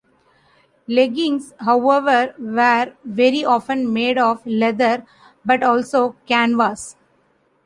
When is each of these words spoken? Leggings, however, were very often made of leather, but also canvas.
Leggings, 0.87 1.53
however, 1.59 2.33
were 2.39 2.95
very 3.05 3.45
often 3.45 3.93
made 3.93 4.17
of 4.17 4.43
leather, 4.47 5.05
but 5.45 5.61
also 5.61 6.15
canvas. 6.25 6.95